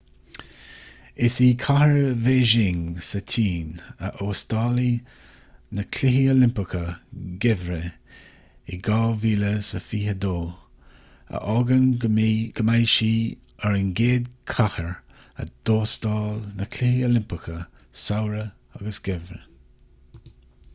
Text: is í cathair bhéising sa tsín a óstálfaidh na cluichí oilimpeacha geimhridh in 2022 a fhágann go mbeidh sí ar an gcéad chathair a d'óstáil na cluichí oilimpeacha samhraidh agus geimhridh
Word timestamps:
is 1.25 1.35
í 1.47 1.47
cathair 1.63 2.07
bhéising 2.27 2.77
sa 3.07 3.19
tsín 3.31 3.67
a 4.07 4.07
óstálfaidh 4.27 5.11
na 5.79 5.83
cluichí 5.97 6.23
oilimpeacha 6.35 6.81
geimhridh 7.43 8.71
in 8.77 8.81
2022 8.89 10.31
a 11.39 11.41
fhágann 11.49 11.85
go 12.05 12.11
mbeidh 12.15 12.63
sí 12.95 13.11
ar 13.69 13.77
an 13.81 13.91
gcéad 14.01 14.31
chathair 14.55 14.93
a 15.43 15.45
d'óstáil 15.71 16.41
na 16.63 16.67
cluichí 16.77 17.05
oilimpeacha 17.11 17.59
samhraidh 18.07 18.81
agus 18.81 19.03
geimhridh 19.09 20.29